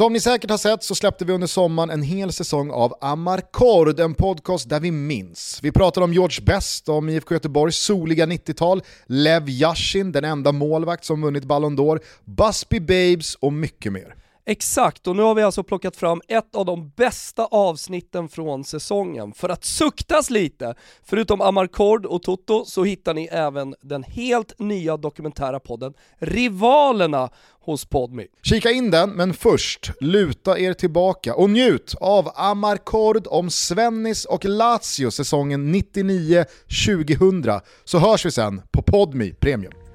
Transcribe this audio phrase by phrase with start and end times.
[0.00, 4.00] Som ni säkert har sett så släppte vi under sommaren en hel säsong av Amarcord,
[4.00, 5.60] en podcast där vi minns.
[5.62, 11.04] Vi pratade om George Best, om IFK Göteborgs soliga 90-tal, Lev Yashin, den enda målvakt
[11.04, 14.14] som vunnit Ballon d'Or, Busby Babes och mycket mer.
[14.46, 19.32] Exakt, och nu har vi alltså plockat fram ett av de bästa avsnitten från säsongen.
[19.32, 24.96] För att suktas lite, förutom Amarcord och Toto så hittar ni även den helt nya
[24.96, 27.30] dokumentära podden Rivalerna
[27.60, 28.26] hos Podmy.
[28.42, 34.44] Kika in den, men först luta er tillbaka och njut av Amarcord om Svennis och
[34.44, 39.89] Lazio säsongen 99-2000 så hörs vi sen på Podmy Premium.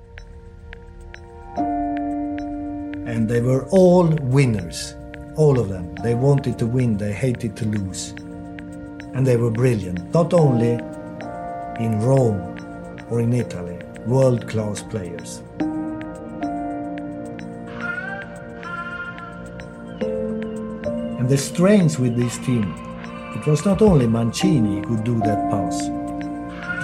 [3.05, 4.95] And they were all winners.
[5.35, 5.93] All of them.
[5.95, 8.11] They wanted to win, they hated to lose.
[9.13, 10.79] And they were brilliant, not only
[11.83, 12.57] in Rome
[13.09, 15.41] or in Italy, world class players.
[21.19, 22.73] And the strange with this team,
[23.35, 25.81] it was not only Mancini who could do that pass.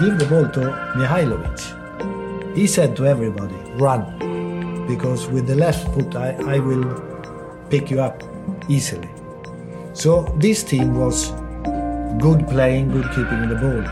[0.00, 0.60] Give the ball to
[0.96, 2.56] Mihailovic.
[2.56, 4.31] He said to everybody, run
[4.86, 6.84] because with the left foot I, I will
[7.70, 8.22] pick you up
[8.68, 9.08] easily.
[9.94, 11.30] So this team was
[12.20, 13.82] good playing, good keeping the ball,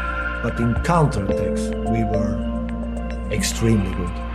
[0.43, 4.30] but in counterattacks we were extremely good.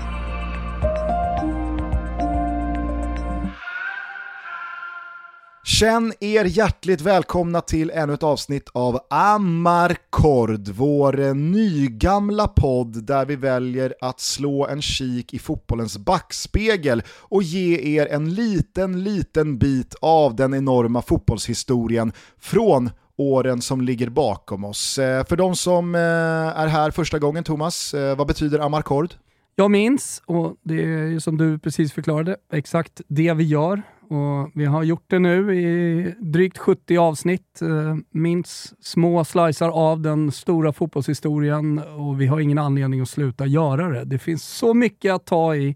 [5.80, 13.36] Känn er hjärtligt välkomna till ännu ett avsnitt av Amarkord, vår nygamla podd där vi
[13.36, 19.95] väljer att slå en kik i fotbollens backspegel och ge er en liten, liten bit
[20.02, 24.98] av den enorma fotbollshistorien från åren som ligger bakom oss.
[24.98, 29.14] Eh, för de som eh, är här första gången, Thomas, eh, vad betyder Amarkord?
[29.56, 33.82] Jag minns, och det är ju som du precis förklarade, exakt det vi gör.
[34.08, 37.61] Och vi har gjort det nu i drygt 70 avsnitt.
[37.61, 43.45] Eh, Minst små slicer av den stora fotbollshistorien och vi har ingen anledning att sluta
[43.45, 44.05] göra det.
[44.05, 45.76] Det finns så mycket att ta i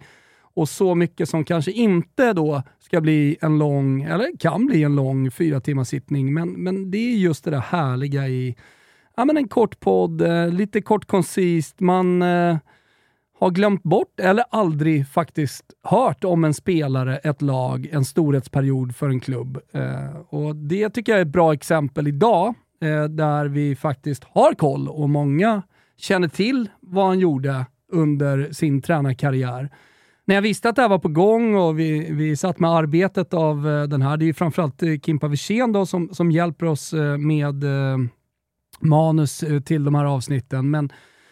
[0.54, 4.96] och så mycket som kanske inte då ska bli en lång, eller kan bli en
[4.96, 8.56] lång fyra timmars sittning, men, men det är just det där härliga i
[9.18, 12.58] ja, men en kort podd, eh, lite kort koncist, man eh,
[13.40, 19.10] har glömt bort eller aldrig faktiskt hört om en spelare, ett lag, en storhetsperiod för
[19.10, 19.60] en klubb.
[19.72, 24.54] Eh, och Det tycker jag är ett bra exempel idag, eh, där vi faktiskt har
[24.54, 25.62] koll och många
[25.98, 29.70] känner till vad han gjorde under sin tränarkarriär.
[30.26, 33.34] När jag visste att det här var på gång och vi, vi satt med arbetet
[33.34, 36.94] av eh, den här, det är ju framförallt eh, Kimpa Wirsén som, som hjälper oss
[36.94, 37.98] eh, med eh,
[38.80, 40.90] manus eh, till de här avsnitten, men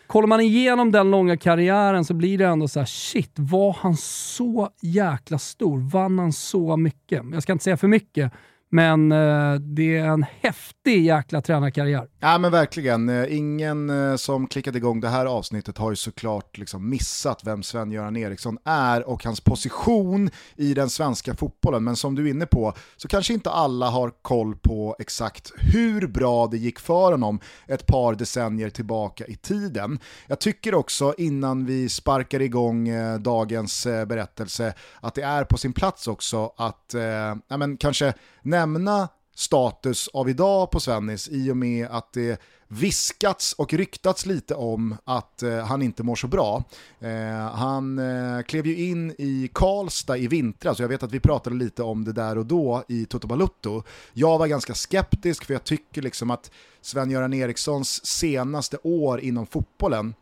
[0.08, 3.98] kollar man igenom den långa karriären så blir det ändå så här, shit, var han
[3.98, 5.80] så jäkla stor?
[5.80, 7.24] Vann han så mycket?
[7.34, 8.32] Jag ska inte säga för mycket,
[8.70, 12.08] men eh, det är en häftig jäkla tränarkarriär.
[12.20, 16.58] Ja men verkligen, eh, ingen eh, som klickade igång det här avsnittet har ju såklart
[16.58, 21.84] liksom missat vem Sven-Göran Eriksson är och hans position i den svenska fotbollen.
[21.84, 26.08] Men som du är inne på så kanske inte alla har koll på exakt hur
[26.08, 30.00] bra det gick för honom ett par decennier tillbaka i tiden.
[30.28, 35.58] Jag tycker också innan vi sparkar igång eh, dagens eh, berättelse att det är på
[35.58, 37.02] sin plats också att eh,
[37.48, 38.14] ja, men kanske
[38.58, 44.56] nämna status av idag på Svennis i och med att det viskats och ryktats lite
[44.56, 46.64] om att eh, han inte mår så bra.
[47.00, 51.20] Eh, han eh, klev ju in i Karlstad i vintras, så jag vet att vi
[51.20, 53.84] pratade lite om det där och då i Toto Balutto.
[54.14, 56.52] Jag var ganska skeptisk för jag tycker liksom att
[56.82, 60.14] Sven-Göran Erikssons senaste år inom fotbollen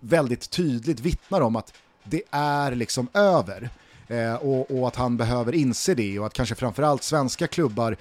[0.00, 1.72] väldigt tydligt vittnar om att
[2.04, 3.70] det är liksom över.
[4.10, 7.96] Eh, och, och, att han behöver inse det och att kanske framförallt svenska klubbar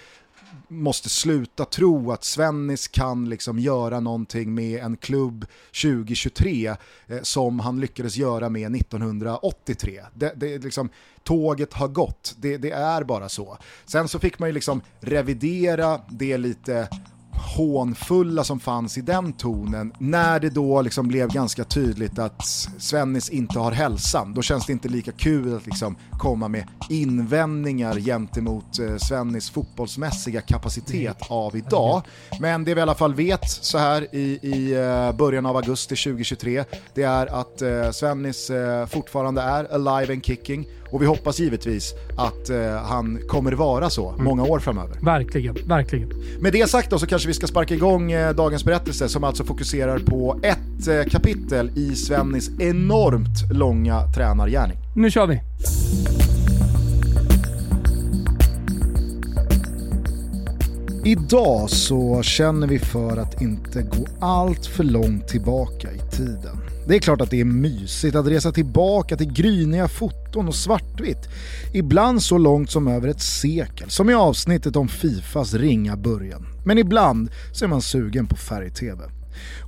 [0.67, 5.45] måste sluta tro att Svennis kan liksom göra någonting med en klubb
[5.81, 6.75] 2023 eh,
[7.21, 10.01] som han lyckades göra med 1983.
[10.13, 10.89] Det, det, liksom,
[11.23, 13.57] tåget har gått, det, det, är bara så.
[13.85, 16.89] Sen så fick man ju liksom revidera det lite
[17.39, 22.45] hånfulla som fanns i den tonen när det då liksom blev ganska tydligt att
[22.77, 24.33] Svennis inte har hälsan.
[24.33, 30.41] Då känns det inte lika kul att liksom komma med invändningar gentemot eh, Svennis fotbollsmässiga
[30.41, 32.01] kapacitet av idag.
[32.39, 35.95] Men det vi i alla fall vet så här i, i eh, början av augusti
[35.95, 36.63] 2023
[36.93, 41.93] det är att eh, Svennis eh, fortfarande är alive and kicking och vi hoppas givetvis
[42.17, 44.23] att eh, han kommer vara så mm.
[44.23, 44.97] många år framöver.
[45.01, 46.09] Verkligen, verkligen.
[46.39, 49.43] Med det sagt då så kanske vi ska sparka igång eh, dagens berättelse som alltså
[49.43, 54.77] fokuserar på ett eh, kapitel i Svennis enormt långa tränargärning.
[54.95, 55.41] Nu kör vi!
[61.05, 66.68] Idag så känner vi för att inte gå allt för långt tillbaka i tiden.
[66.87, 71.29] Det är klart att det är mysigt att resa tillbaka till gryniga foton och svartvitt.
[71.73, 76.45] Ibland så långt som över ett sekel, som i avsnittet om Fifas ringa början.
[76.65, 79.03] Men ibland så är man sugen på färg-tv.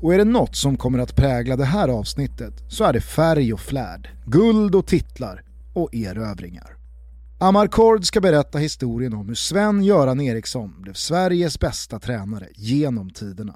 [0.02, 3.54] Och är det något som kommer att prägla det här avsnittet så är det färg
[3.54, 5.44] och flärd, guld och titlar
[5.74, 6.78] och erövringar.
[7.40, 13.56] Amarcord ska berätta historien om hur Sven-Göran Eriksson blev Sveriges bästa tränare genom tiderna.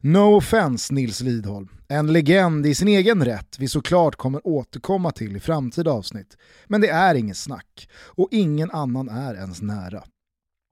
[0.00, 5.36] No offense Nils Lidholm, en legend i sin egen rätt vi såklart kommer återkomma till
[5.36, 6.36] i framtida avsnitt.
[6.66, 10.02] Men det är inget snack och ingen annan är ens nära.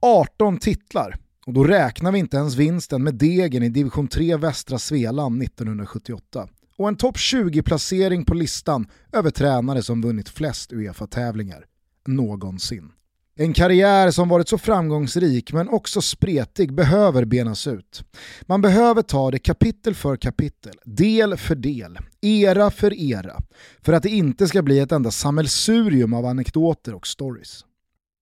[0.02, 1.16] 18 titlar,
[1.46, 6.49] och då räknar vi inte ens vinsten med Degen i division 3 Västra Svealand 1978.
[6.76, 11.64] Och en topp 20-placering på listan över tränare som vunnit flest Uefa-tävlingar
[12.06, 12.92] någonsin.
[13.38, 18.05] En karriär som varit så framgångsrik men också spretig behöver benas ut.
[18.43, 23.43] Man behöver ta det kapitel för kapitel, del för del, era för era,
[23.83, 27.65] för att det inte ska bli ett enda sammelsurium av anekdoter och stories.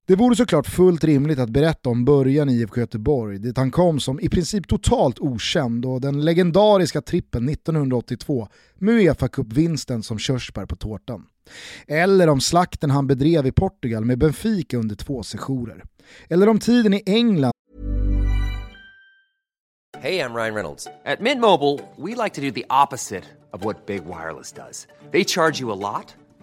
[0.06, 4.00] Det vore såklart fullt rimligt att berätta om början i IFK Göteborg, dit han kom
[4.00, 10.76] som i princip totalt okänd och den legendariska trippen 1982 med Uefa-cupvinsten som körsbär på
[10.76, 11.26] tårtan.
[11.86, 15.82] Eller om slakten han bedrev i Portugal med Benfica under två sessioner.
[16.28, 17.54] Eller om tiden i England
[19.98, 20.84] Hej, jag Ryan Reynolds.
[20.84, 24.86] På Mint Mobile, we like to do the opposite of what Big Wireless does.
[25.12, 26.14] They charge you a lot,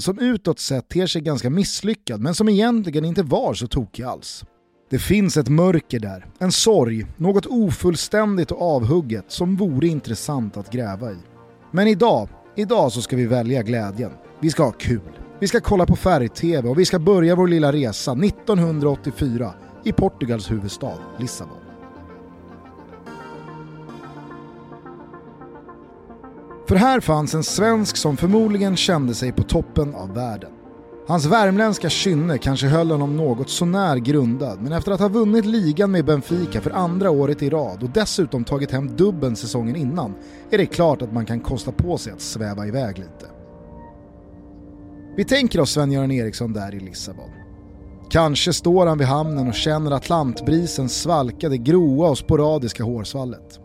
[0.00, 4.44] som utåt sett ter sig ganska misslyckad men som egentligen inte var så tokig alls.
[4.90, 10.72] Det finns ett mörker där, en sorg, något ofullständigt och avhugget som vore intressant att
[10.72, 11.16] gräva i.
[11.70, 14.10] Men idag, idag så ska vi välja glädjen.
[14.40, 15.18] Vi ska ha kul.
[15.40, 19.54] Vi ska kolla på färg-tv och vi ska börja vår lilla resa 1984
[19.84, 21.67] i Portugals huvudstad Lissabon.
[26.68, 30.50] För här fanns en svensk som förmodligen kände sig på toppen av världen.
[31.06, 35.90] Hans värmländska kynne kanske höll honom något sånär grundad, men efter att ha vunnit ligan
[35.90, 40.14] med Benfica för andra året i rad och dessutom tagit hem dubben säsongen innan,
[40.50, 43.26] är det klart att man kan kosta på sig att sväva iväg lite.
[45.16, 47.30] Vi tänker oss Sven-Göran Eriksson där i Lissabon.
[48.10, 53.60] Kanske står han vid hamnen och känner Atlantbrisen svalka det groa och sporadiska hårsvallet.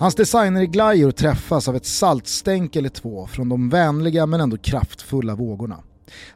[0.00, 5.82] Hans designerglajjor träffas av ett saltstänk eller två från de vänliga men ändå kraftfulla vågorna.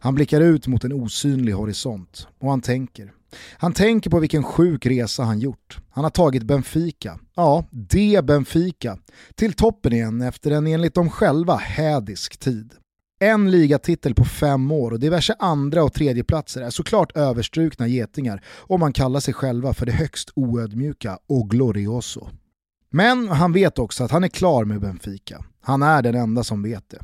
[0.01, 3.13] Han blickar ut mot en osynlig horisont och han tänker.
[3.53, 5.79] Han tänker på vilken sjuk resa han gjort.
[5.91, 8.99] Han har tagit Benfica, ja, det Benfica,
[9.35, 12.73] till toppen igen efter en enligt dem själva hädisk tid.
[13.21, 18.81] En ligatitel på fem år och diverse andra och tredjeplatser är såklart överstrukna getingar om
[18.81, 22.29] man kallar sig själva för det högst oödmjuka och glorioso.
[22.95, 25.45] Men han vet också att han är klar med Benfica.
[25.61, 27.01] Han är den enda som vet det.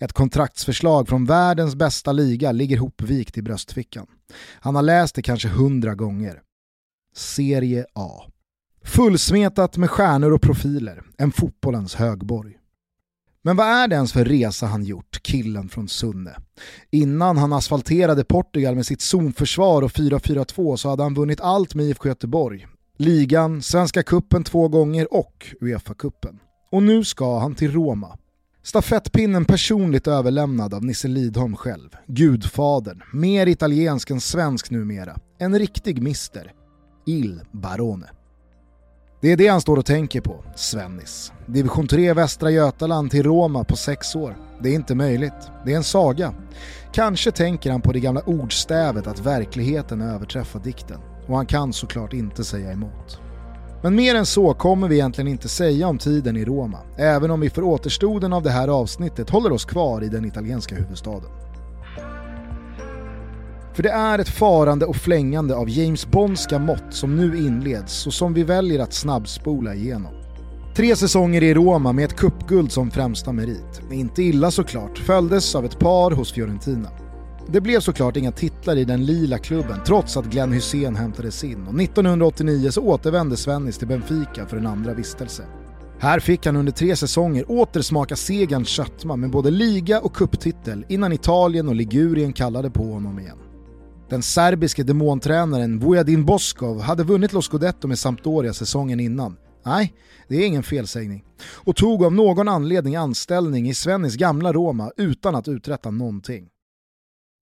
[0.00, 4.06] Ett kontraktsförslag från världens bästa liga ligger hopvikt i bröstfickan.
[4.60, 6.40] Han har läst det kanske hundra gånger.
[7.16, 8.22] Serie A.
[8.84, 12.56] Fullsmetat med stjärnor och profiler, en fotbollens högborg.
[13.42, 16.36] Men vad är det ens för resa han gjort, killen från Sunne?
[16.90, 21.86] Innan han asfalterade Portugal med sitt zonförsvar och 4-4-2 så hade han vunnit allt med
[21.86, 22.66] IFK Göteborg.
[22.96, 26.38] Ligan, Svenska Kuppen två gånger och Uefa-cupen.
[26.70, 28.18] Och nu ska han till Roma.
[28.62, 36.02] Stafettpinnen personligt överlämnad av Nisse Lidholm själv, gudfadern, mer italiensk än svensk numera, en riktig
[36.02, 36.52] mister,
[37.06, 38.06] Il Barone.
[39.20, 41.32] Det är det han står och tänker på, Svennis.
[41.46, 44.36] Division 3 Västra Götaland till Roma på sex år.
[44.62, 45.50] Det är inte möjligt.
[45.64, 46.34] Det är en saga.
[46.92, 51.00] Kanske tänker han på det gamla ordstävet att verkligheten överträffar dikten.
[51.26, 53.20] Och han kan såklart inte säga emot.
[53.82, 57.40] Men mer än så kommer vi egentligen inte säga om tiden i Roma, även om
[57.40, 61.30] vi för återstoden av det här avsnittet håller oss kvar i den italienska huvudstaden.
[63.74, 68.14] För det är ett farande och flängande av James Bondska mått som nu inleds och
[68.14, 70.12] som vi väljer att snabbspola igenom.
[70.76, 73.82] Tre säsonger i Roma med ett kuppguld som främsta merit.
[73.90, 76.88] Inte illa såklart, följdes av ett par hos Fiorentina.
[77.52, 81.66] Det blev såklart inga titlar i den lila klubben trots att Glenn Hussein hämtades in
[81.66, 85.42] och 1989 så återvände Svennis till Benfica för en andra vistelse.
[85.98, 90.84] Här fick han under tre säsonger åter smaka segerns sötma med både liga och kupptitel
[90.88, 93.38] innan Italien och Ligurien kallade på honom igen.
[94.10, 99.36] Den serbiske demontränaren Vujadin Boskov hade vunnit Los Scudetto med Sampdoria säsongen innan.
[99.66, 99.94] Nej,
[100.28, 101.24] det är ingen felsägning.
[101.54, 106.48] Och tog av någon anledning anställning i Svennis gamla Roma utan att uträtta någonting.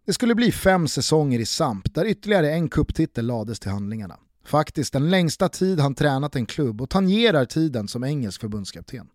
[0.07, 4.17] Det skulle bli fem säsonger i Samp där ytterligare en kupptitel lades till handlingarna.
[4.45, 9.07] Faktiskt den längsta tid han tränat en klubb och tangerar tiden som engelsk förbundskapten.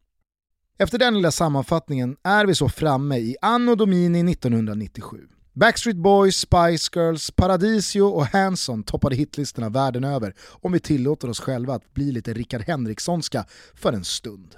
[0.78, 5.18] Efter den lilla sammanfattningen är vi så framme i Anno Domini 1997.
[5.54, 11.40] Backstreet Boys, Spice Girls, Paradisio och Hanson toppade hitlistorna världen över om vi tillåter oss
[11.40, 14.56] själva att bli lite Rickard Henrikssonska för en stund.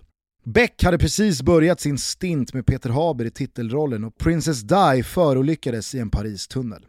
[0.53, 5.95] Beck hade precis börjat sin stint med Peter Haber i titelrollen och Princess Di förolyckades
[5.95, 6.85] i en Paris-tunnel.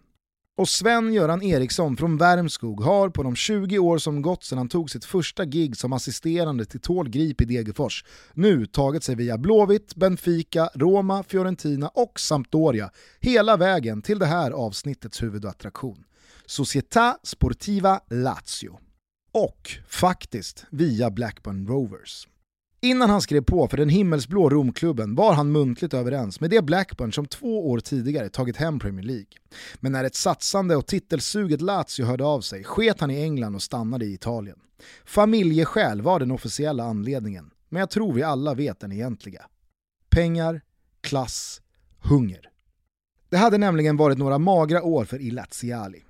[0.57, 4.91] Och Sven-Göran Eriksson från Värmskog har på de 20 år som gått sedan han tog
[4.91, 9.95] sitt första gig som assisterande till Tål Grip i Degerfors nu tagit sig via Blåvitt,
[9.95, 16.05] Benfica, Roma, Fiorentina och Sampdoria hela vägen till det här avsnittets huvudattraktion.
[16.47, 18.79] Società Sportiva Lazio.
[19.33, 22.27] Och faktiskt via Blackburn Rovers.
[22.81, 27.13] Innan han skrev på för den himmelsblå Romklubben var han muntligt överens med det Blackburn
[27.13, 29.27] som två år tidigare tagit hem Premier League.
[29.81, 33.63] Men när ett satsande och titelsuget Lazio hörde av sig sket han i England och
[33.63, 34.59] stannade i Italien.
[35.05, 39.47] Familjeskäl var den officiella anledningen, men jag tror vi alla vet den egentliga.
[40.11, 40.61] Pengar,
[41.01, 41.61] klass,
[42.03, 42.51] hunger.
[43.31, 46.05] Det hade nämligen varit några magra år för Ilaziali.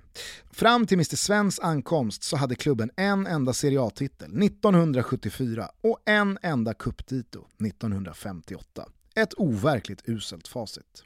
[0.51, 6.37] Fram till Mr Svens ankomst så hade klubben en enda Serie A-titel 1974 och en
[6.41, 8.85] enda cupdito 1958.
[9.15, 11.03] Ett overkligt uselt facit.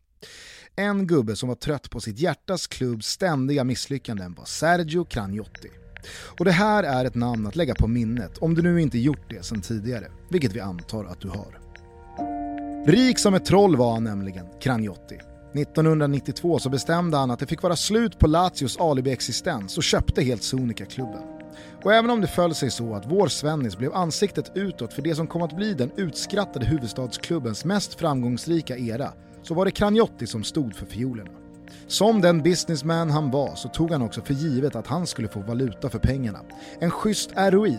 [0.75, 5.69] En gubbe som var trött på sitt hjärtas klubbs ständiga misslyckanden var Sergio Cragnotti.
[6.39, 9.29] Och det här är ett namn att lägga på minnet om du nu inte gjort
[9.29, 11.59] det sedan tidigare, vilket vi antar att du har.
[12.85, 15.17] Rik som ett troll var han nämligen, Cragnotti.
[15.53, 20.43] 1992 så bestämde han att det fick vara slut på Lazios alibi-existens och köpte helt
[20.43, 21.21] sonika klubben.
[21.83, 25.15] Och även om det föll sig så att vår Svennis blev ansiktet utåt för det
[25.15, 30.43] som kom att bli den utskrattade huvudstadsklubbens mest framgångsrika era så var det Kranjotti som
[30.43, 31.31] stod för fiolerna.
[31.87, 35.39] Som den businessman han var så tog han också för givet att han skulle få
[35.39, 36.39] valuta för pengarna.
[36.79, 37.77] En schysst ROI.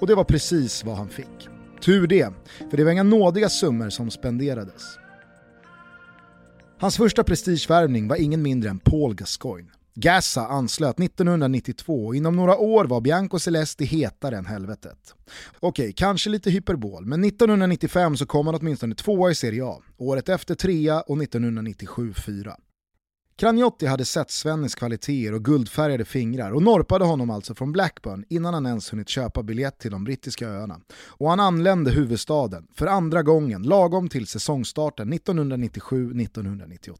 [0.00, 1.48] Och det var precis vad han fick.
[1.84, 2.32] Tur det,
[2.70, 4.82] för det var inga nådiga summor som spenderades.
[6.82, 9.70] Hans första prestigevärvning var ingen mindre än Paul Gascoigne.
[9.94, 15.14] Gassa anslöt 1992 och inom några år var Bianco Celesti hetare än helvetet.
[15.60, 20.28] Okej, kanske lite hyperbol, men 1995 så kom han åtminstone tvåa i Serie A, året
[20.28, 22.56] efter trea och 1997 fyra.
[23.42, 28.54] Kranjotti hade sett Svennis kvaliteter och guldfärgade fingrar och norpade honom alltså från Blackburn innan
[28.54, 30.80] han ens hunnit köpa biljett till de brittiska öarna.
[31.06, 36.96] Och han anlände huvudstaden för andra gången lagom till säsongstarten 1997-1998.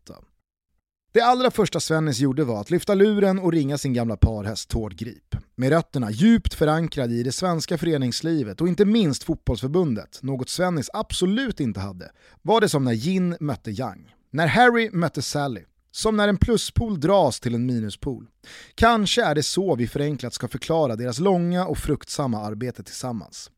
[1.12, 4.94] Det allra första Svennis gjorde var att lyfta luren och ringa sin gamla parhäst Tord
[4.94, 5.37] Grip.
[5.54, 11.61] Med rötterna djupt förankrade i det svenska föreningslivet och inte minst fotbollsförbundet, något Svennis absolut
[11.61, 12.11] inte hade,
[12.42, 14.14] var det som när Yin mötte Yang.
[14.30, 18.26] När Harry mötte Sally som när en pluspol dras till en minuspol.
[18.75, 23.50] Kanske är det så vi förenklat ska förklara deras långa och fruktsamma arbete tillsammans.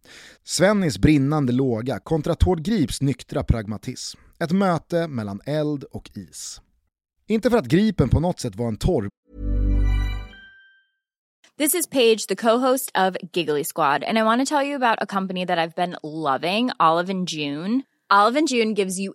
[0.44, 4.20] Svennis brinnande låga kontra Tord Grips nyktra pragmatism.
[4.38, 6.60] Ett möte mellan eld och is.
[7.26, 9.08] Inte för att Gripen på något sätt var en torr
[11.56, 14.98] This is Paige, the co-host of Giggly Squad, and I want to tell you about
[15.00, 17.84] a company that I've been loving, Olive and June.
[18.10, 19.14] Olive and June gives you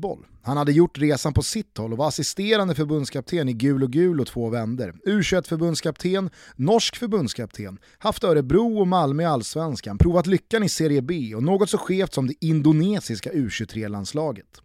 [0.00, 0.26] Fotboll.
[0.42, 4.20] Han hade gjort resan på sitt håll och var assisterande förbundskapten i gul och gul
[4.20, 4.92] och två vänder.
[5.06, 11.42] U21-förbundskapten, norsk förbundskapten, haft Örebro och Malmö i allsvenskan, provat lyckan i Serie B och
[11.42, 14.62] något så skevt som det indonesiska U23-landslaget.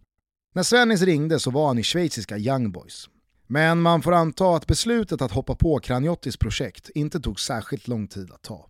[0.54, 3.08] När Svennis ringde så var han i schweiziska Young Boys.
[3.48, 8.08] Men man får anta att beslutet att hoppa på Kranjottis projekt inte tog särskilt lång
[8.08, 8.66] tid att ta.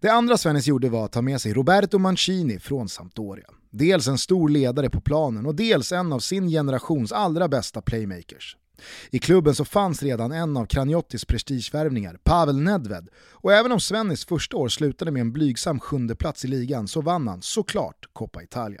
[0.00, 3.46] Det andra Svennis gjorde var att ta med sig Roberto Mancini från Sampdoria.
[3.76, 8.56] Dels en stor ledare på planen och dels en av sin generations allra bästa playmakers.
[9.10, 14.24] I klubben så fanns redan en av Kraniottis prestigevärvningar, Pavel Nedved, och även om Svennis
[14.24, 18.42] första år slutade med en blygsam sjunde plats i ligan så vann han såklart Coppa
[18.42, 18.80] Italia.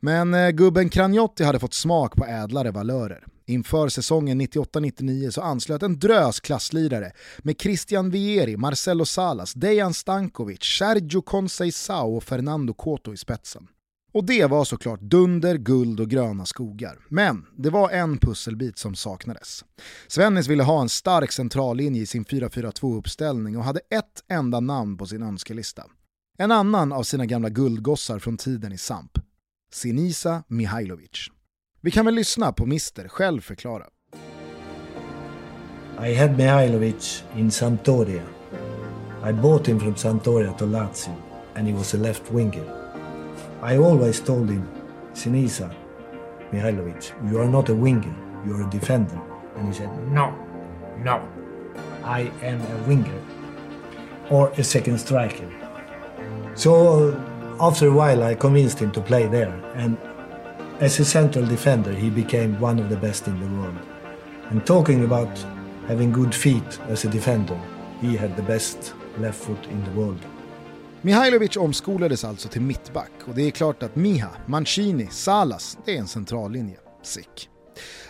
[0.00, 3.24] Men eh, gubben Kranjotti hade fått smak på ädlare valörer.
[3.46, 10.62] Inför säsongen 98-99 så anslöt en drös klasslirare med Christian Vieri, Marcelo Salas, Dejan Stankovic,
[10.78, 13.68] Sergio Conceição och Fernando Coto i spetsen.
[14.14, 16.98] Och det var såklart dunder, guld och gröna skogar.
[17.08, 19.64] Men det var en pusselbit som saknades.
[20.08, 25.06] Svennis ville ha en stark centrallinje i sin 4-4-2-uppställning och hade ett enda namn på
[25.06, 25.84] sin önskelista.
[26.38, 29.18] En annan av sina gamla guldgossar från tiden i Samp.
[29.72, 31.30] Sinisa Mihailovic.
[31.80, 33.84] Vi kan väl lyssna på Mister själv förklara.
[36.06, 38.24] I had Mihailovic in Sampdoria.
[39.28, 41.14] I bought him from Sampdoria to Lazio,
[41.54, 42.83] and he was a left winger.
[43.64, 44.68] I always told him,
[45.14, 45.74] Sinisa
[46.52, 49.18] Mihailovic, you are not a winger, you are a defender.
[49.56, 50.36] And he said, No,
[50.98, 51.26] no,
[52.02, 53.18] I am a winger
[54.28, 55.50] or a second striker.
[56.54, 59.96] So uh, after a while, I convinced him to play there, and
[60.80, 63.78] as a central defender, he became one of the best in the world.
[64.50, 65.38] And talking about
[65.88, 67.58] having good feet as a defender,
[68.02, 70.20] he had the best left foot in the world.
[71.04, 76.00] Mihailovic omskolades alltså till mittback och det är klart att Miha, Mancini, Salas, det är
[76.00, 76.76] en centrallinje.
[77.02, 77.48] Sick.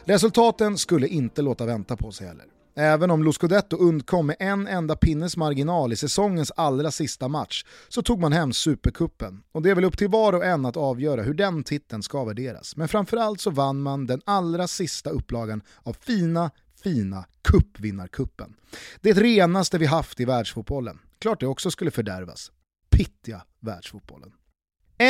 [0.05, 2.45] Resultaten skulle inte låta vänta på sig heller.
[2.77, 8.03] Även om Loscodetto undkom med en enda pinnes marginal i säsongens allra sista match så
[8.03, 9.43] tog man hem Supercupen.
[9.53, 12.25] Och det är väl upp till var och en att avgöra hur den titeln ska
[12.25, 12.77] värderas.
[12.77, 16.51] Men framförallt så vann man den allra sista upplagan av fina,
[16.83, 18.55] fina cupvinnarkuppen.
[19.01, 20.99] Det renaste vi haft i världsfotbollen.
[21.19, 22.51] Klart det också skulle fördärvas.
[22.97, 24.31] Pittiga världsfotbollen.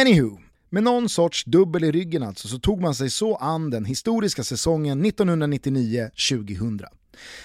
[0.03, 0.38] Anywho,
[0.70, 4.44] med någon sorts dubbel i ryggen alltså så tog man sig så an den historiska
[4.44, 6.85] säsongen 1999-2000.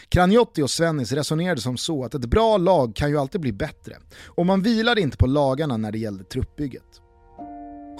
[0.09, 3.97] Kranjotti och Svennis resonerade som så att ett bra lag kan ju alltid bli bättre
[4.25, 7.01] och man vilade inte på lagarna när det gällde truppbygget.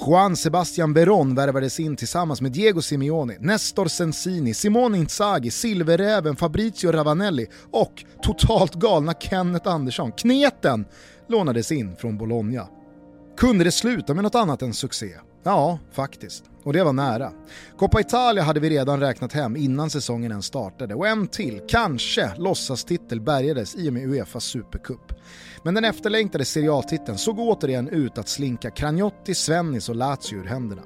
[0.07, 6.91] Juan Sebastian Verón värvades in tillsammans med Diego Simeone, Nestor Sensini, Simone Inzaghi, Silverräven Fabrizio
[6.91, 10.85] Ravanelli och totalt galna Kenneth Andersson, Kneten,
[11.29, 12.67] lånades in från Bologna.
[13.37, 15.15] Kunde det sluta med något annat än succé?
[15.43, 16.43] Ja, faktiskt.
[16.63, 17.31] Och det var nära.
[17.77, 22.31] Coppa Italia hade vi redan räknat hem innan säsongen ens startade och en till, kanske,
[22.37, 25.13] låtsastitel bärgades i och med Uefas Supercup.
[25.63, 30.45] Men den efterlängtade Serie A-titeln såg återigen ut att slinka Cragnotti, Svennis och Lazio ur
[30.45, 30.83] händerna.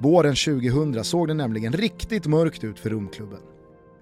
[0.00, 3.40] Våren 2000 såg det nämligen riktigt mörkt ut för Romklubben.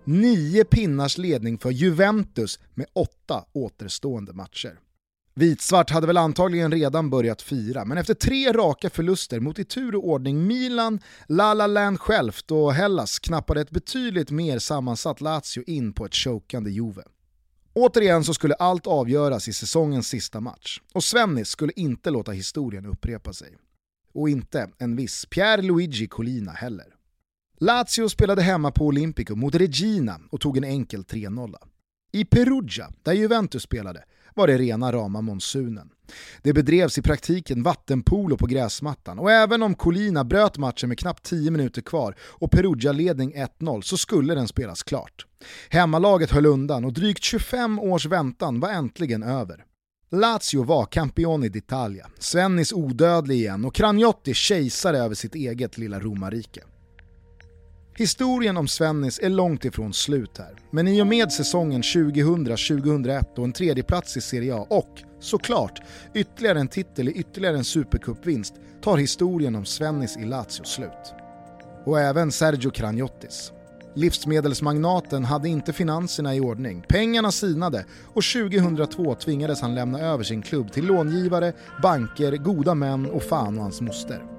[0.05, 4.79] Nio pinnars ledning för Juventus med åtta återstående matcher.
[5.37, 9.95] Vitsvart hade väl antagligen redan börjat fira, men efter tre raka förluster mot i tur
[9.95, 15.65] och ordning Milan, La La Land självt och Hellas knappade ett betydligt mer sammansatt Lazio
[15.67, 17.03] in på ett chokande Juve.
[17.73, 22.87] Återigen så skulle allt avgöras i säsongens sista match, och Svennis skulle inte låta historien
[22.87, 23.57] upprepa sig.
[24.13, 26.87] Och inte en viss Pierre Luigi Colina heller.
[27.61, 31.55] Lazio spelade hemma på Olympico mot Regina och tog en enkel 3-0.
[32.13, 35.91] I Perugia, där Juventus spelade, var det rena rama monsunen.
[36.43, 41.23] Det bedrevs i praktiken vattenpolo på gräsmattan och även om Colina bröt matchen med knappt
[41.25, 45.27] 10 minuter kvar och Perugia ledning 1-0 så skulle den spelas klart.
[45.69, 49.65] Hemmalaget höll undan och drygt 25 års väntan var äntligen över.
[50.11, 56.61] Lazio var campione d'Italia, Svennis odödlig igen och Cragnotti kejsare över sitt eget lilla romarrike.
[57.97, 63.45] Historien om Svennis är långt ifrån slut här, men i och med säsongen 2000-2001 och
[63.45, 65.83] en tredjeplats i Serie A och såklart
[66.15, 71.15] ytterligare en titel i ytterligare en supercupvinst tar historien om Svennis i Lazio slut.
[71.85, 73.53] Och även Sergio Cragnottis.
[73.95, 80.43] Livsmedelsmagnaten hade inte finanserna i ordning, pengarna sinade och 2002 tvingades han lämna över sin
[80.43, 81.53] klubb till långivare,
[81.83, 84.34] banker, goda män och fan och hans moster.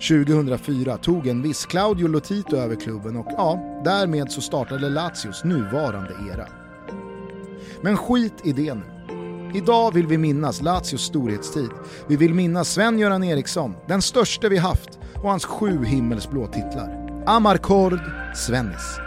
[0.00, 6.14] 2004 tog en viss Claudio Lotito över klubben och ja, därmed så startade Lazios nuvarande
[6.32, 6.46] era.
[7.80, 8.82] Men skit i det nu.
[9.54, 11.70] Idag vill vi minnas Lazios storhetstid.
[12.06, 17.22] Vi vill minnas Sven-Göran Eriksson, den största vi haft och hans sju himmelsblå titlar.
[17.26, 18.00] Amarcord
[18.34, 19.05] Svennis.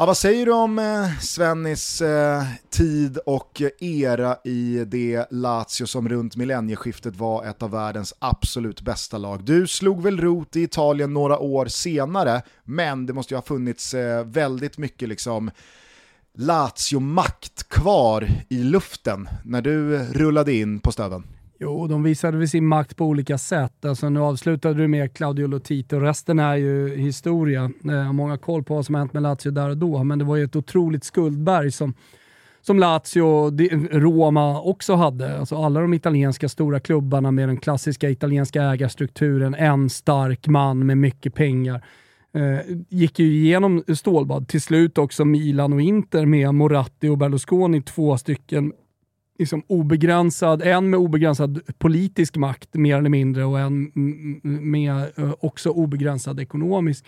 [0.00, 5.86] Ja, vad säger du om eh, Svennis eh, tid och eh, era i det Lazio
[5.86, 9.44] som runt millennieskiftet var ett av världens absolut bästa lag?
[9.44, 13.94] Du slog väl rot i Italien några år senare, men det måste ju ha funnits
[13.94, 15.50] eh, väldigt mycket liksom
[16.34, 21.24] Lazio-makt kvar i luften när du eh, rullade in på stöven.
[21.62, 23.84] Jo, de visade väl sin makt på olika sätt.
[23.84, 27.70] Alltså, nu avslutade du med Claudio Lotito, resten är ju historia.
[27.82, 30.24] Jag har många koll på vad som hänt med Lazio där och då, men det
[30.24, 31.94] var ju ett otroligt skuldberg som,
[32.60, 33.52] som Lazio och
[33.90, 35.38] Roma också hade.
[35.38, 40.98] Alltså alla de italienska stora klubbarna med den klassiska italienska ägarstrukturen, en stark man med
[40.98, 41.84] mycket pengar.
[42.34, 44.48] Eh, gick ju igenom stålbad.
[44.48, 48.72] Till slut också Milan och Inter med Moratti och Berlusconi, två stycken
[49.40, 53.90] liksom obegränsad, en med obegränsad politisk makt mer eller mindre och en
[54.42, 57.04] med eh, också obegränsad ekonomisk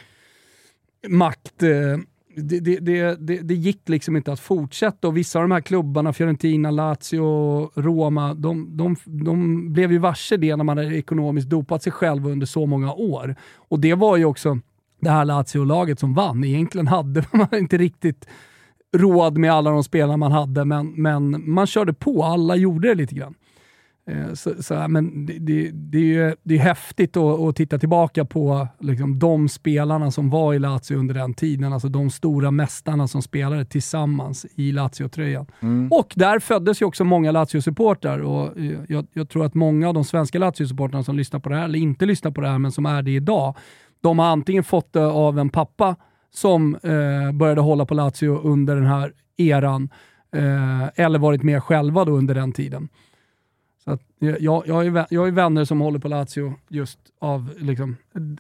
[1.09, 1.63] makt.
[1.63, 1.99] Eh,
[2.37, 6.13] det, det, det, det, gick liksom inte att fortsätta och vissa av de här klubbarna,
[6.13, 11.83] Fiorentina, Lazio, Roma, de, de, de blev ju varse det när man hade ekonomiskt dopat
[11.83, 13.37] sig själv under så många år.
[13.57, 14.59] Och det var ju också
[15.01, 16.45] det här Lazio-laget som vann.
[16.45, 18.27] Egentligen hade man inte riktigt
[18.93, 22.25] råd med alla de spelarna man hade, men, men man körde på.
[22.25, 23.35] Alla gjorde det lite grann.
[24.07, 27.79] Eh, så, så, men det, det, det, är ju det är häftigt att, att titta
[27.79, 31.73] tillbaka på liksom, de spelarna som var i Lazio under den tiden.
[31.73, 35.47] Alltså de stora mästarna som spelade tillsammans i Lazio-tröjan.
[35.61, 35.89] Mm.
[35.93, 38.19] Och där föddes ju också många Lazio-supportrar.
[38.19, 38.51] Och
[38.89, 41.79] jag, jag, tror att många av de svenska Lazio-supportrarna som lyssnar på det här, eller
[41.79, 43.57] inte lyssnar på det här, men som är det idag,
[44.01, 45.97] de har antingen fått det av en pappa
[46.35, 49.89] som eh, började hålla på Lazio under den här eran,
[50.33, 52.89] eh, eller varit med själva då under den tiden.
[53.85, 57.97] Så att, jag, jag, är, jag är vänner som håller på Lazio just av liksom,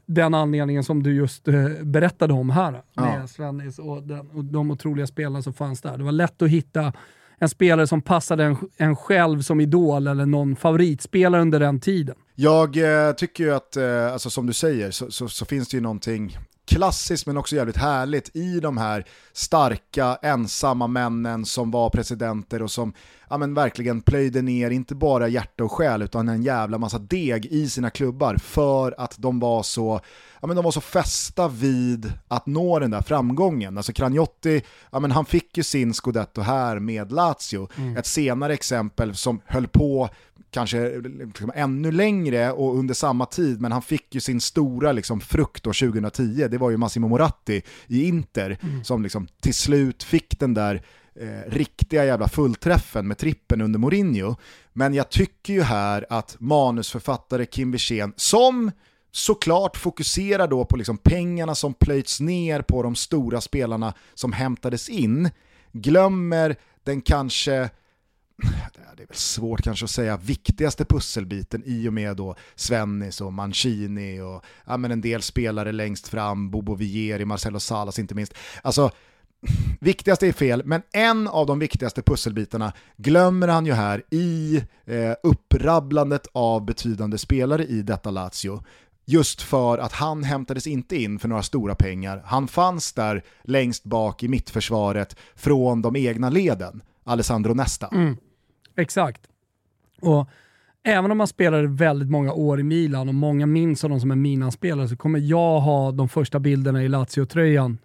[0.06, 2.72] den anledningen som du just eh, berättade om här.
[2.72, 3.26] Med ja.
[3.26, 5.98] Svennis och, den, och de otroliga spelarna som fanns där.
[5.98, 6.92] Det var lätt att hitta
[7.38, 12.16] en spelare som passade en, en själv som idol eller någon favoritspelare under den tiden.
[12.34, 15.76] Jag eh, tycker ju att, eh, alltså, som du säger, så, så, så, finns det
[15.76, 16.38] ju någonting
[16.72, 22.70] klassiskt men också jävligt härligt i de här starka ensamma männen som var presidenter och
[22.70, 22.92] som
[23.30, 27.46] ja, men verkligen plöjde ner inte bara hjärta och själ utan en jävla massa deg
[27.46, 30.00] i sina klubbar för att de var så
[30.40, 33.76] ja, men de var så fästa vid att nå den där framgången.
[33.76, 37.68] Alltså Cragnotti, ja, men han fick ju sin scudetto här med Lazio.
[37.76, 37.96] Mm.
[37.96, 40.08] Ett senare exempel som höll på
[40.52, 45.20] kanske liksom, ännu längre och under samma tid, men han fick ju sin stora liksom,
[45.20, 48.84] frukt år 2010, det var ju Massimo Moratti i Inter, mm.
[48.84, 50.82] som liksom, till slut fick den där
[51.14, 54.36] eh, riktiga jävla fullträffen med trippen under Mourinho.
[54.72, 58.70] Men jag tycker ju här att manusförfattare Kim Wirsén, som
[59.12, 64.88] såklart fokuserar då på liksom pengarna som plöjts ner på de stora spelarna som hämtades
[64.88, 65.30] in,
[65.72, 67.70] glömmer den kanske
[68.96, 73.32] det är väl svårt kanske att säga viktigaste pusselbiten i och med då Svennis och
[73.32, 78.34] Mancini och ja, men en del spelare längst fram, Bobo Vieri, Marcelo Salas inte minst.
[78.62, 78.90] Alltså,
[79.80, 85.12] viktigaste är fel, men en av de viktigaste pusselbitarna glömmer han ju här i eh,
[85.22, 88.64] upprabblandet av betydande spelare i detta Lazio.
[89.04, 92.22] Just för att han hämtades inte in för några stora pengar.
[92.26, 96.82] Han fanns där längst bak i mittförsvaret från de egna leden.
[97.04, 97.88] Alessandro Nesta.
[97.92, 98.16] Mm,
[98.76, 99.20] exakt.
[100.00, 100.28] Och
[100.82, 104.22] även om man spelade väldigt många år i Milan och många minns honom som en
[104.22, 107.78] Milan-spelare så kommer jag ha de första bilderna i Lazio-tröjan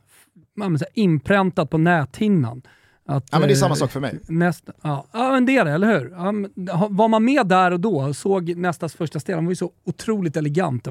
[0.94, 2.62] inpräntat på näthinnan.
[3.06, 4.20] Att, ja men det är samma eh, sak för mig.
[4.28, 6.12] Nästa, ja, ja men det är det, eller hur?
[6.12, 9.72] Ja, var man med där och då såg nästas första steg, han var ju så
[9.84, 10.88] otroligt elegant.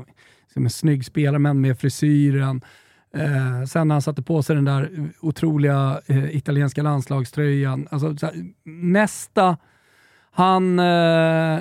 [0.52, 2.60] Som en snygg spelare men med frisyren,
[3.14, 7.88] Eh, sen när han satte på sig den där otroliga eh, italienska landslagströjan.
[7.90, 9.56] Alltså, så här, nästa,
[10.30, 11.58] han eh,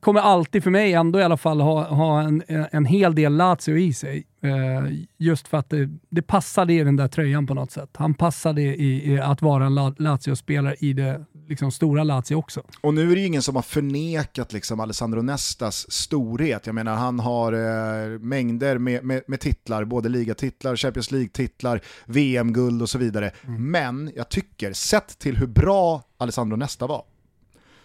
[0.00, 3.76] kommer alltid för mig ändå i alla fall ha, ha en, en hel del Lazio
[3.76, 4.26] i sig.
[4.42, 7.90] Eh, just för att det, det passade i den där tröjan på något sätt.
[7.94, 12.62] Han passade i, i att vara en Lazio-spelare i det liksom, stora Lazio också.
[12.80, 16.66] Och nu är det ju ingen som har förnekat liksom, Alessandro Nestas storhet.
[16.66, 22.82] Jag menar han har eh, mängder med, med, med, titlar, både ligatitlar, Champions League-titlar, VM-guld
[22.82, 23.30] och så vidare.
[23.46, 23.70] Mm.
[23.70, 27.02] Men jag tycker, sett till hur bra Alessandro Nesta var,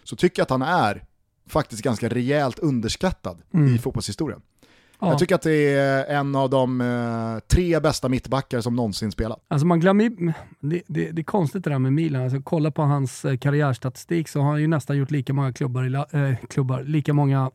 [0.04, 1.04] så tycker jag att han är
[1.48, 3.74] faktiskt ganska rejält underskattad mm.
[3.74, 4.40] i fotbollshistorien.
[5.00, 5.08] Ja.
[5.08, 9.44] Jag tycker att det är en av de eh, tre bästa mittbackar som någonsin spelat.
[9.48, 10.10] Alltså man glömmer
[10.60, 12.22] det, det, det är konstigt det där med Milan.
[12.22, 15.84] Alltså, kolla på hans eh, karriärstatistik så har han ju nästan gjort lika många klubbar,
[15.84, 17.50] i, äh, klubbar lika många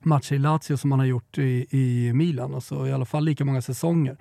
[0.00, 2.54] matcher i Lazio som han har gjort i, i Milan.
[2.54, 4.16] Alltså, I alla fall lika många säsonger.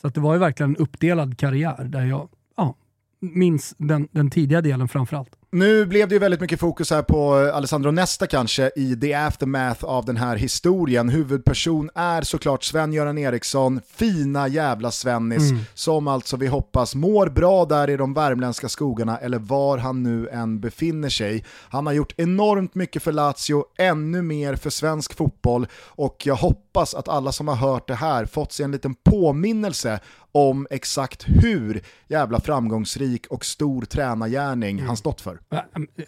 [0.00, 2.74] Så att det var ju verkligen en uppdelad karriär där jag ja,
[3.20, 5.35] minns den, den tidiga delen framförallt.
[5.52, 9.84] Nu blev det ju väldigt mycket fokus här på Alessandro Nesta kanske i the aftermath
[9.84, 11.08] av den här historien.
[11.08, 15.62] Huvudperson är såklart Sven-Göran Eriksson, fina jävla Svennis, mm.
[15.74, 20.28] som alltså vi hoppas mår bra där i de värmländska skogarna eller var han nu
[20.28, 21.44] än befinner sig.
[21.68, 26.94] Han har gjort enormt mycket för Lazio, ännu mer för svensk fotboll och jag hoppas
[26.94, 30.00] att alla som har hört det här fått sig en liten påminnelse
[30.32, 34.86] om exakt hur jävla framgångsrik och stor tränargärning mm.
[34.86, 35.40] han stått för.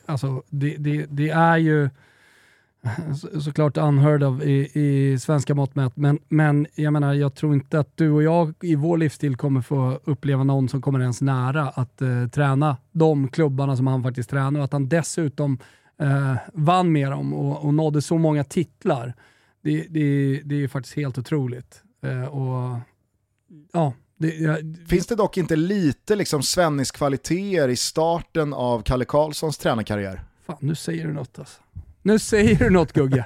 [0.07, 1.90] Alltså, det, det, det är ju
[3.20, 7.54] så, såklart unheard of i, i svenska mått mätt, men, men jag menar, jag tror
[7.54, 11.20] inte att du och jag i vår livsstil kommer få uppleva någon som kommer ens
[11.20, 15.59] nära att uh, träna de klubbarna som han faktiskt tränar och att han dessutom
[16.02, 19.14] uh, vann med dem och, och nådde så många titlar.
[19.62, 21.83] Det, det, det är faktiskt helt otroligt.
[22.04, 22.78] Uh, och
[23.72, 29.59] ja, det, jag, Finns det dock inte lite liksom Svennis-kvaliteter i starten av Kalle Karlssons
[29.59, 30.22] tränarkarriär?
[30.46, 31.61] Fan, nu säger du något alltså.
[32.02, 33.24] Nu säger du något Gugge.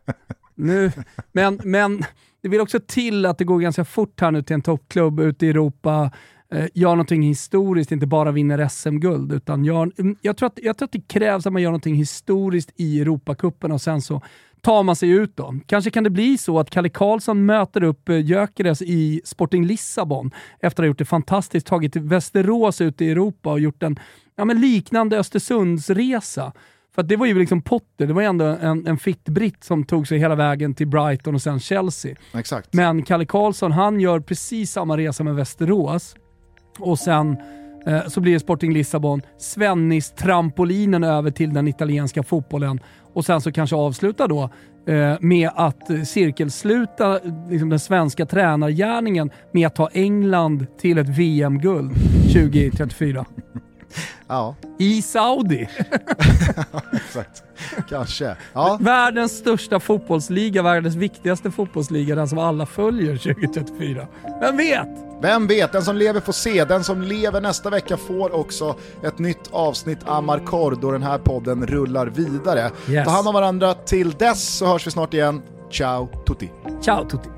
[0.54, 0.92] nu,
[1.32, 2.04] men, men
[2.42, 5.46] det vill också till att det går ganska fort här nu till en toppklubb ute
[5.46, 6.10] i Europa,
[6.52, 9.32] eh, gör någonting historiskt, inte bara vinner SM-guld.
[9.32, 12.70] Utan gör, jag, tror att, jag tror att det krävs att man gör någonting historiskt
[12.76, 14.22] i Europacupen och sen så
[14.66, 15.54] tar man sig ut då.
[15.66, 20.30] Kanske kan det bli så att Kalle Karlsson möter upp eh, Gyökeres i Sporting Lissabon
[20.60, 23.98] efter att ha gjort det fantastiskt, tagit Västerås ut i Europa och gjort en
[24.36, 26.52] ja, men liknande Östersundsresa.
[26.94, 29.84] För det var ju liksom Potter, det var ju ändå en, en fit britt som
[29.84, 32.16] tog sig hela vägen till Brighton och sen Chelsea.
[32.34, 32.74] Exakt.
[32.74, 36.16] Men Kalle Karlsson, han gör precis samma resa med Västerås
[36.78, 37.36] och sen
[37.86, 42.80] Eh, så blir det Sporting Lissabon, Svennis trampolinen över till den italienska fotbollen
[43.14, 44.50] och sen så kanske avsluta då
[44.86, 47.20] eh, med att cirkelsluta
[47.50, 51.94] liksom den svenska tränargärningen med att ta England till ett VM-guld
[52.32, 53.26] 2034.
[54.28, 54.54] Ja.
[54.78, 55.68] I Saudi.
[56.92, 57.42] Exakt.
[57.88, 58.36] Kanske.
[58.52, 58.78] Ja.
[58.80, 64.06] Världens största fotbollsliga, världens viktigaste fotbollsliga, den som alla följer 2034.
[64.40, 64.88] Vem vet?
[65.22, 65.72] Vem vet?
[65.72, 66.64] Den som lever får se.
[66.64, 71.66] Den som lever nästa vecka får också ett nytt avsnitt Amarcord då den här podden
[71.66, 72.70] rullar vidare.
[72.88, 73.04] Yes.
[73.04, 73.74] Ta hand om varandra.
[73.74, 75.42] Till dess så hörs vi snart igen.
[75.70, 76.50] Ciao tutti.
[76.82, 77.28] Ciao tutti.